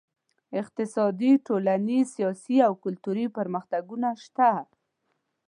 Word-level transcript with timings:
اقتصادي، 0.61 1.31
ټولنیز، 1.47 2.05
سیاسي 2.17 2.57
او 2.67 2.73
کلتوري 2.83 3.25
پرمختګونه 3.37 4.09
شته. 4.23 4.51